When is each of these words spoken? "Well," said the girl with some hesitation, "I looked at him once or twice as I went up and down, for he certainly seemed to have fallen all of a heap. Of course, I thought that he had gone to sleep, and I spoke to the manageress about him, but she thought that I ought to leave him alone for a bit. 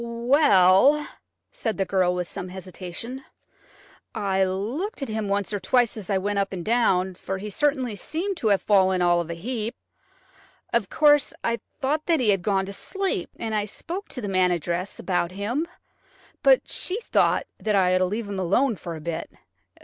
"Well," 0.03 1.07
said 1.51 1.77
the 1.77 1.85
girl 1.85 2.15
with 2.15 2.27
some 2.27 2.47
hesitation, 2.49 3.23
"I 4.15 4.43
looked 4.43 5.03
at 5.03 5.09
him 5.09 5.27
once 5.27 5.53
or 5.53 5.59
twice 5.59 5.95
as 5.95 6.09
I 6.09 6.17
went 6.17 6.39
up 6.39 6.51
and 6.51 6.65
down, 6.65 7.13
for 7.13 7.37
he 7.37 7.51
certainly 7.51 7.95
seemed 7.95 8.35
to 8.37 8.47
have 8.47 8.63
fallen 8.63 9.03
all 9.03 9.21
of 9.21 9.29
a 9.29 9.35
heap. 9.35 9.75
Of 10.73 10.89
course, 10.89 11.35
I 11.43 11.59
thought 11.79 12.07
that 12.07 12.19
he 12.19 12.29
had 12.31 12.41
gone 12.41 12.65
to 12.65 12.73
sleep, 12.73 13.29
and 13.37 13.53
I 13.53 13.65
spoke 13.65 14.09
to 14.09 14.21
the 14.21 14.27
manageress 14.27 14.97
about 14.97 15.33
him, 15.33 15.67
but 16.41 16.67
she 16.67 16.99
thought 17.01 17.45
that 17.59 17.75
I 17.75 17.93
ought 17.93 17.99
to 17.99 18.05
leave 18.05 18.27
him 18.27 18.39
alone 18.39 18.77
for 18.77 18.95
a 18.95 19.01
bit. 19.01 19.29